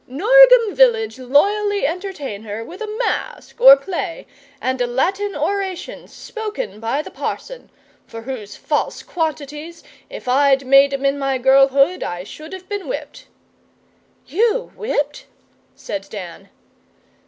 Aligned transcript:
'Norgem 0.09 0.73
village 0.73 1.19
loyally 1.19 1.85
entertains 1.85 2.43
her 2.43 2.65
with 2.65 2.81
a 2.81 2.87
masque 3.05 3.61
or 3.61 3.77
play, 3.77 4.25
and 4.59 4.81
a 4.81 4.87
Latin 4.87 5.35
oration 5.35 6.07
spoken 6.07 6.79
by 6.79 7.03
the 7.03 7.11
parson, 7.11 7.69
for 8.07 8.23
whose 8.23 8.55
false 8.55 9.03
quantities, 9.03 9.83
if 10.09 10.27
I'd 10.27 10.65
made 10.65 10.91
'em 10.91 11.05
in 11.05 11.19
my 11.19 11.37
girlhood, 11.37 12.01
I 12.01 12.23
should 12.23 12.51
have 12.51 12.67
been 12.67 12.87
whipped.' 12.87 13.27
'You 14.25 14.71
whipped?' 14.75 15.27
said 15.75 16.07
Dan. 16.09 16.49